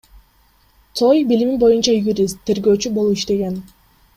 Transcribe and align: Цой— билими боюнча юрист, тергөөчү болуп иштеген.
Цой— 0.97 1.17
билими 1.31 1.53
боюнча 1.65 1.93
юрист, 2.13 2.41
тергөөчү 2.51 2.93
болуп 2.97 3.21
иштеген. 3.21 3.63